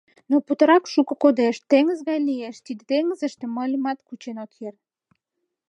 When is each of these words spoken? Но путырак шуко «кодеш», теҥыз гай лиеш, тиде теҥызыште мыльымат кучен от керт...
Но 0.29 0.35
путырак 0.45 0.83
шуко 0.93 1.13
«кодеш», 1.23 1.55
теҥыз 1.69 1.99
гай 2.07 2.19
лиеш, 2.27 2.55
тиде 2.65 2.83
теҥызыште 2.89 3.45
мыльымат 3.55 3.99
кучен 4.07 4.37
от 4.43 4.51
керт... 4.59 4.81